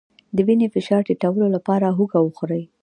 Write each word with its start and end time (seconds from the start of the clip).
د 0.35 0.37
وینې 0.47 0.67
فشار 0.75 1.01
ټیټولو 1.07 1.45
لپاره 1.55 1.87
هوږه 1.97 2.19
وخورئ 2.23 2.63